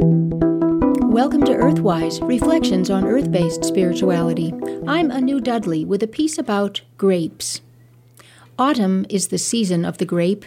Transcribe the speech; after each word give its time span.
Welcome 0.00 1.42
to 1.46 1.54
Earthwise 1.54 2.24
Reflections 2.26 2.88
on 2.88 3.04
Earth 3.04 3.32
based 3.32 3.64
Spirituality. 3.64 4.54
I'm 4.86 5.10
Anu 5.10 5.40
Dudley 5.40 5.84
with 5.84 6.04
a 6.04 6.06
piece 6.06 6.38
about 6.38 6.82
grapes. 6.96 7.60
Autumn 8.56 9.06
is 9.08 9.28
the 9.28 9.38
season 9.38 9.84
of 9.84 9.98
the 9.98 10.04
grape. 10.04 10.44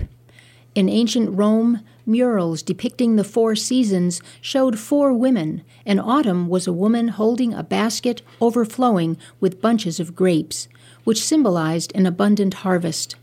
In 0.74 0.88
ancient 0.88 1.38
Rome, 1.38 1.82
murals 2.06 2.62
depicting 2.62 3.18
the 3.18 3.26
four 3.26 3.58
seasons 3.58 4.22
showed 4.40 4.80
four 4.80 5.12
women, 5.12 5.64
and 5.86 6.00
autumn 6.00 6.48
was 6.48 6.66
a 6.66 6.72
woman 6.72 7.10
holding 7.10 7.54
a 7.54 7.62
basket 7.62 8.22
overflowing 8.40 9.18
with 9.42 9.62
bunches 9.62 10.00
of 10.00 10.16
grapes, 10.16 10.70
which 11.04 11.22
symbolized 11.22 11.92
an 11.94 12.06
abundant 12.06 12.54
harvest. 12.54 13.18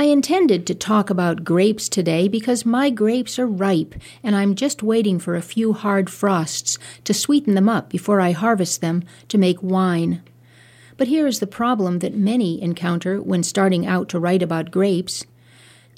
I 0.00 0.04
intended 0.04 0.66
to 0.66 0.74
talk 0.74 1.10
about 1.10 1.44
grapes 1.44 1.86
today 1.86 2.26
because 2.26 2.64
my 2.64 2.88
grapes 2.88 3.38
are 3.38 3.46
ripe 3.46 3.94
and 4.22 4.34
I'm 4.34 4.54
just 4.54 4.82
waiting 4.82 5.18
for 5.18 5.34
a 5.36 5.42
few 5.42 5.74
hard 5.74 6.08
frosts 6.08 6.78
to 7.04 7.12
sweeten 7.12 7.54
them 7.54 7.68
up 7.68 7.90
before 7.90 8.18
I 8.18 8.30
harvest 8.30 8.80
them 8.80 9.04
to 9.28 9.36
make 9.36 9.62
wine. 9.62 10.22
But 10.96 11.08
here 11.08 11.26
is 11.26 11.38
the 11.38 11.46
problem 11.46 11.98
that 11.98 12.14
many 12.14 12.62
encounter 12.62 13.20
when 13.20 13.42
starting 13.42 13.86
out 13.86 14.08
to 14.08 14.18
write 14.18 14.42
about 14.42 14.70
grapes. 14.70 15.26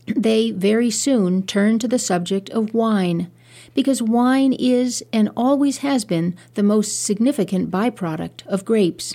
They 0.07 0.51
very 0.51 0.91
soon 0.91 1.47
turn 1.47 1.79
to 1.79 1.87
the 1.87 2.01
subject 2.01 2.51
of 2.51 2.75
wine, 2.75 3.31
because 3.73 4.03
wine 4.03 4.53
is 4.53 5.05
and 5.13 5.31
always 5.37 5.79
has 5.79 6.05
been 6.05 6.35
the 6.55 6.65
most 6.65 7.05
significant 7.05 7.71
byproduct 7.71 8.45
of 8.49 8.65
grapes. 8.65 9.15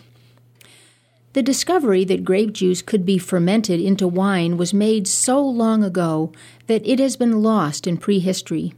The 1.34 1.44
discovery 1.44 2.04
that 2.06 2.24
grape 2.24 2.54
juice 2.54 2.82
could 2.82 3.06
be 3.06 3.18
fermented 3.18 3.80
into 3.80 4.08
wine 4.08 4.58
was 4.58 4.74
made 4.74 5.08
so 5.08 5.46
long 5.46 5.84
ago 5.84 6.32
that 6.68 6.86
it 6.88 7.00
has 7.00 7.16
been 7.16 7.44
lost 7.44 7.86
in 7.86 7.98
prehistory. 7.98 8.74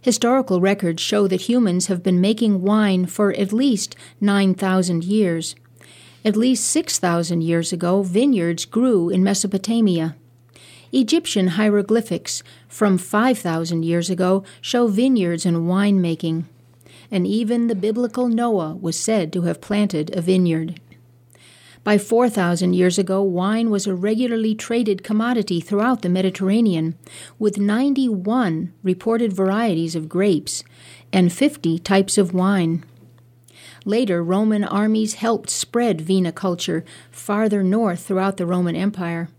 Historical 0.00 0.60
records 0.60 1.02
show 1.02 1.28
that 1.28 1.42
humans 1.42 1.86
have 1.86 2.02
been 2.02 2.20
making 2.20 2.62
wine 2.62 3.04
for 3.06 3.32
at 3.34 3.52
least 3.52 3.94
9,000 4.20 5.04
years. 5.04 5.54
At 6.24 6.36
least 6.36 6.66
6,000 6.66 7.42
years 7.42 7.72
ago, 7.72 8.02
vineyards 8.02 8.64
grew 8.64 9.10
in 9.10 9.22
Mesopotamia. 9.22 10.16
Egyptian 10.92 11.48
hieroglyphics 11.48 12.42
from 12.66 12.98
5,000 12.98 13.84
years 13.84 14.10
ago 14.10 14.42
show 14.60 14.88
vineyards 14.88 15.46
and 15.46 15.68
winemaking. 15.68 16.44
And 17.10 17.26
even 17.26 17.66
the 17.66 17.74
biblical 17.74 18.28
Noah 18.28 18.74
was 18.74 18.98
said 18.98 19.32
to 19.34 19.42
have 19.42 19.60
planted 19.60 20.16
a 20.16 20.20
vineyard. 20.20 20.80
By 21.82 21.96
4,000 21.96 22.74
years 22.74 22.98
ago, 22.98 23.22
wine 23.22 23.70
was 23.70 23.86
a 23.86 23.94
regularly 23.94 24.54
traded 24.54 25.02
commodity 25.02 25.60
throughout 25.60 26.02
the 26.02 26.10
Mediterranean, 26.10 26.94
with 27.38 27.58
91 27.58 28.72
reported 28.82 29.32
varieties 29.32 29.96
of 29.96 30.08
grapes 30.08 30.62
and 31.12 31.32
50 31.32 31.78
types 31.78 32.18
of 32.18 32.34
wine. 32.34 32.84
Later, 33.86 34.22
Roman 34.22 34.62
armies 34.62 35.14
helped 35.14 35.48
spread 35.48 36.00
viniculture 36.00 36.84
farther 37.10 37.62
north 37.62 38.00
throughout 38.00 38.36
the 38.36 38.46
Roman 38.46 38.76
Empire. 38.76 39.30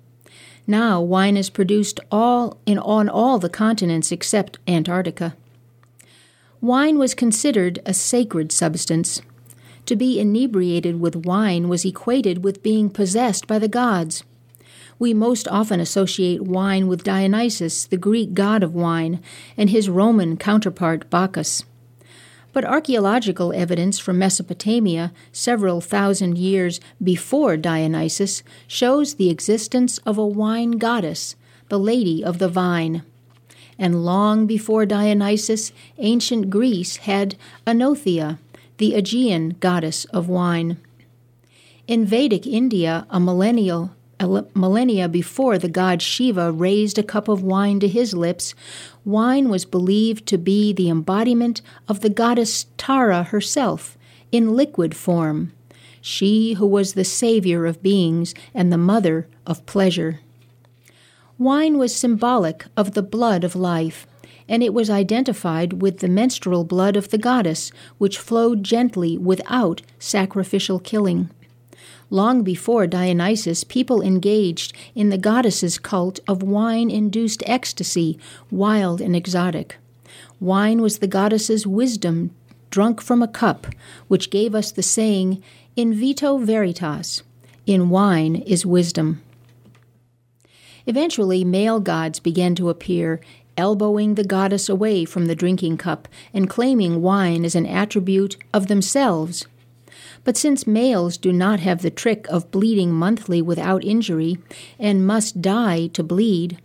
Now, 0.65 0.99
wine 0.99 1.37
is 1.37 1.49
produced 1.49 1.99
all 2.11 2.57
in 2.65 2.79
on 2.79 3.07
all 3.07 3.37
the 3.37 3.49
continents 3.49 4.11
except 4.11 4.57
Antarctica. 4.67 5.35
Wine 6.59 6.97
was 6.97 7.13
considered 7.13 7.79
a 7.85 7.93
sacred 7.93 8.51
substance. 8.51 9.21
To 9.85 9.95
be 9.95 10.19
inebriated 10.19 10.99
with 10.99 11.25
wine 11.25 11.67
was 11.67 11.85
equated 11.85 12.43
with 12.43 12.63
being 12.63 12.89
possessed 12.89 13.47
by 13.47 13.59
the 13.59 13.67
gods. 13.67 14.23
We 14.99 15.13
most 15.13 15.47
often 15.47 15.79
associate 15.79 16.41
wine 16.41 16.87
with 16.87 17.03
Dionysus, 17.03 17.85
the 17.85 17.97
Greek 17.97 18.33
god 18.35 18.61
of 18.61 18.75
wine, 18.75 19.19
and 19.57 19.69
his 19.69 19.89
Roman 19.89 20.37
counterpart 20.37 21.09
Bacchus. 21.09 21.63
But 22.53 22.65
archaeological 22.65 23.53
evidence 23.53 23.97
from 23.97 24.19
Mesopotamia, 24.19 25.11
several 25.31 25.81
thousand 25.81 26.37
years 26.37 26.79
before 27.01 27.57
Dionysus, 27.57 28.43
shows 28.67 29.15
the 29.15 29.29
existence 29.29 29.97
of 29.99 30.17
a 30.17 30.27
wine 30.27 30.71
goddess, 30.71 31.35
the 31.69 31.79
Lady 31.79 32.23
of 32.23 32.39
the 32.39 32.49
Vine. 32.49 33.03
And 33.79 34.05
long 34.05 34.45
before 34.45 34.85
Dionysus, 34.85 35.71
ancient 35.97 36.49
Greece 36.49 36.97
had 36.97 37.35
Oenothea, 37.65 38.37
the 38.81 38.95
Aegean 38.95 39.55
goddess 39.59 40.05
of 40.05 40.27
wine. 40.27 40.75
In 41.85 42.03
Vedic 42.03 42.47
India, 42.47 43.05
a 43.11 43.19
millennial 43.19 43.91
millennia 44.55 45.07
before 45.07 45.59
the 45.59 45.69
god 45.69 46.01
Shiva 46.01 46.51
raised 46.51 46.97
a 46.97 47.03
cup 47.03 47.27
of 47.27 47.43
wine 47.43 47.79
to 47.81 47.87
his 47.87 48.15
lips, 48.15 48.55
wine 49.05 49.49
was 49.49 49.65
believed 49.65 50.25
to 50.25 50.37
be 50.39 50.73
the 50.73 50.89
embodiment 50.89 51.61
of 51.87 51.99
the 51.99 52.09
goddess 52.09 52.65
Tara 52.77 53.21
herself 53.21 53.99
in 54.31 54.55
liquid 54.55 54.95
form, 54.95 55.53
she 56.01 56.53
who 56.53 56.65
was 56.65 56.93
the 56.93 57.05
savior 57.05 57.67
of 57.67 57.83
beings 57.83 58.33
and 58.51 58.73
the 58.73 58.79
mother 58.79 59.27
of 59.45 59.63
pleasure. 59.67 60.21
Wine 61.37 61.77
was 61.77 61.93
symbolic 61.95 62.65
of 62.75 62.93
the 62.95 63.03
blood 63.03 63.43
of 63.43 63.55
life, 63.55 64.07
and 64.51 64.61
it 64.61 64.73
was 64.73 64.89
identified 64.89 65.81
with 65.81 65.99
the 65.99 66.09
menstrual 66.09 66.65
blood 66.65 66.97
of 66.97 67.07
the 67.07 67.17
goddess, 67.17 67.71
which 67.97 68.17
flowed 68.17 68.65
gently 68.65 69.17
without 69.17 69.81
sacrificial 69.97 70.77
killing. 70.77 71.29
Long 72.09 72.43
before 72.43 72.85
Dionysus, 72.85 73.63
people 73.63 74.01
engaged 74.01 74.73
in 74.93 75.07
the 75.07 75.17
goddess's 75.17 75.77
cult 75.77 76.19
of 76.27 76.43
wine 76.43 76.91
induced 76.91 77.41
ecstasy, 77.45 78.19
wild 78.51 78.99
and 78.99 79.15
exotic. 79.15 79.77
Wine 80.41 80.81
was 80.81 80.99
the 80.99 81.07
goddess's 81.07 81.65
wisdom, 81.65 82.31
drunk 82.69 82.99
from 82.99 83.23
a 83.23 83.29
cup, 83.29 83.67
which 84.09 84.29
gave 84.29 84.53
us 84.53 84.69
the 84.69 84.83
saying, 84.83 85.41
In 85.77 85.93
vino 85.93 86.37
veritas, 86.37 87.23
in 87.65 87.89
wine 87.89 88.35
is 88.35 88.65
wisdom. 88.65 89.21
Eventually, 90.85 91.45
male 91.45 91.79
gods 91.79 92.19
began 92.19 92.55
to 92.55 92.69
appear, 92.69 93.21
elbowing 93.61 94.15
the 94.15 94.23
goddess 94.23 94.67
away 94.67 95.05
from 95.05 95.27
the 95.27 95.35
drinking 95.35 95.77
cup 95.77 96.07
and 96.33 96.49
claiming 96.49 96.99
wine 97.03 97.45
as 97.45 97.53
an 97.53 97.67
attribute 97.67 98.35
of 98.51 98.65
themselves. 98.65 99.45
But 100.23 100.35
since 100.35 100.65
males 100.65 101.15
do 101.15 101.31
not 101.31 101.59
have 101.59 101.83
the 101.83 101.91
trick 101.91 102.25
of 102.27 102.49
bleeding 102.49 102.91
monthly 102.91 103.39
without 103.39 103.83
injury 103.83 104.39
and 104.79 105.05
must 105.05 105.43
die 105.43 105.87
to 105.93 106.01
bleed, 106.01 106.57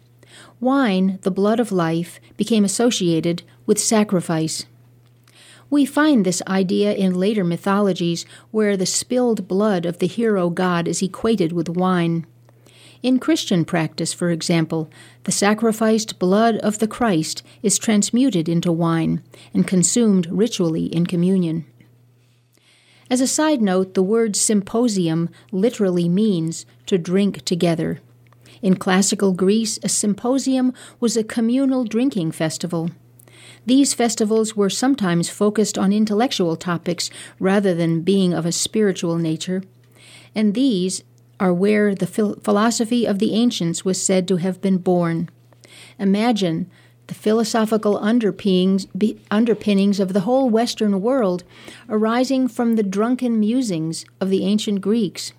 wine, 0.58 1.18
the 1.20 1.30
blood 1.30 1.60
of 1.60 1.70
life, 1.70 2.18
became 2.38 2.64
associated 2.64 3.42
with 3.66 3.78
sacrifice. 3.78 4.64
We 5.68 5.84
find 5.84 6.24
this 6.24 6.42
idea 6.48 6.94
in 6.94 7.12
later 7.12 7.44
mythologies 7.44 8.24
where 8.52 8.74
the 8.74 8.86
spilled 8.86 9.46
blood 9.46 9.84
of 9.84 9.98
the 9.98 10.06
hero 10.06 10.48
god 10.48 10.88
is 10.88 11.02
equated 11.02 11.52
with 11.52 11.68
wine. 11.68 12.24
In 13.02 13.18
Christian 13.18 13.64
practice, 13.64 14.12
for 14.12 14.30
example, 14.30 14.90
the 15.24 15.32
sacrificed 15.32 16.18
blood 16.18 16.56
of 16.56 16.78
the 16.78 16.88
Christ 16.88 17.42
is 17.62 17.78
transmuted 17.78 18.48
into 18.48 18.72
wine 18.72 19.22
and 19.52 19.66
consumed 19.66 20.26
ritually 20.30 20.86
in 20.86 21.06
communion. 21.06 21.66
As 23.08 23.20
a 23.20 23.26
side 23.26 23.62
note, 23.62 23.94
the 23.94 24.02
word 24.02 24.34
symposium 24.34 25.28
literally 25.52 26.08
means 26.08 26.66
to 26.86 26.98
drink 26.98 27.44
together. 27.44 28.00
In 28.62 28.76
classical 28.76 29.32
Greece, 29.32 29.78
a 29.82 29.88
symposium 29.88 30.72
was 30.98 31.16
a 31.16 31.22
communal 31.22 31.84
drinking 31.84 32.32
festival. 32.32 32.90
These 33.64 33.94
festivals 33.94 34.56
were 34.56 34.70
sometimes 34.70 35.28
focused 35.28 35.76
on 35.76 35.92
intellectual 35.92 36.56
topics 36.56 37.10
rather 37.38 37.74
than 37.74 38.00
being 38.00 38.32
of 38.32 38.46
a 38.46 38.52
spiritual 38.52 39.18
nature, 39.18 39.62
and 40.34 40.54
these 40.54 41.04
are 41.38 41.52
where 41.52 41.94
the 41.94 42.06
philosophy 42.06 43.06
of 43.06 43.18
the 43.18 43.34
ancients 43.34 43.84
was 43.84 44.02
said 44.02 44.26
to 44.28 44.36
have 44.36 44.60
been 44.60 44.78
born. 44.78 45.28
Imagine 45.98 46.70
the 47.06 47.14
philosophical 47.14 47.98
underpinnings, 47.98 48.86
underpinnings 49.30 50.00
of 50.00 50.12
the 50.12 50.20
whole 50.20 50.50
Western 50.50 51.00
world 51.00 51.44
arising 51.88 52.48
from 52.48 52.76
the 52.76 52.82
drunken 52.82 53.38
musings 53.38 54.04
of 54.20 54.30
the 54.30 54.44
ancient 54.44 54.80
Greeks. 54.80 55.32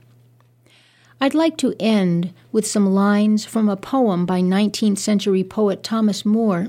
I'd 1.19 1.33
like 1.33 1.57
to 1.57 1.75
end 1.79 2.31
with 2.51 2.67
some 2.67 2.93
lines 2.93 3.43
from 3.43 3.69
a 3.69 3.75
poem 3.75 4.25
by 4.25 4.39
19th 4.39 4.99
century 4.99 5.43
poet 5.43 5.81
Thomas 5.81 6.23
Moore, 6.23 6.67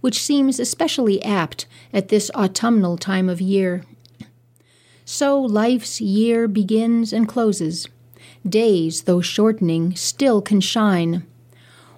which 0.00 0.20
seems 0.20 0.58
especially 0.58 1.22
apt 1.22 1.66
at 1.92 2.08
this 2.08 2.30
autumnal 2.34 2.98
time 2.98 3.28
of 3.28 3.40
year. 3.40 3.84
So 5.04 5.40
life's 5.40 6.00
year 6.00 6.48
begins 6.48 7.12
and 7.12 7.28
closes. 7.28 7.86
Days, 8.48 9.02
though 9.02 9.20
shortening, 9.20 9.96
still 9.96 10.40
can 10.40 10.60
shine 10.60 11.26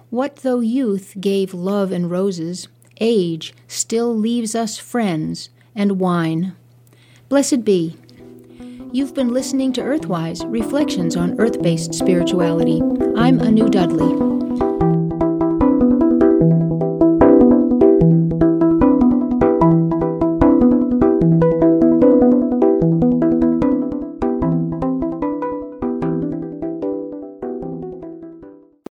what 0.09 0.37
though 0.37 0.59
youth 0.59 1.13
gave 1.19 1.53
love 1.53 1.91
and 1.91 2.09
roses, 2.09 2.67
age 2.99 3.53
still 3.67 4.17
leaves 4.17 4.55
us 4.55 4.77
friends 4.77 5.49
and 5.75 5.99
wine. 5.99 6.55
Blessed 7.29 7.63
be. 7.63 7.95
You've 8.91 9.13
been 9.13 9.31
listening 9.31 9.71
to 9.73 9.81
Earthwise 9.81 10.43
Reflections 10.51 11.15
on 11.15 11.39
Earth 11.39 11.61
based 11.61 11.93
Spirituality. 11.93 12.81
I'm 13.15 13.39
Anu 13.39 13.69
Dudley. 13.69 14.48